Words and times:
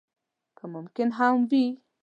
که 0.57 0.63
ممکن 0.73 1.09
هم 1.17 1.35
وي. 1.49 1.65